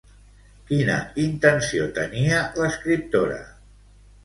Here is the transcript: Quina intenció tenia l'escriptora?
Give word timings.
Quina 0.71 0.95
intenció 1.25 1.85
tenia 1.99 2.41
l'escriptora? 2.65 3.41